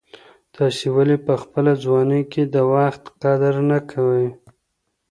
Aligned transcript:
تاسي 0.55 0.87
ولي 0.95 1.17
په 1.25 1.33
خپله 1.41 1.71
ځواني 1.83 2.21
کي 2.31 2.43
د 2.53 2.55
وخت 2.73 3.03
قدر 3.23 3.55
نه 3.69 3.79
کوئ؟ 3.91 4.25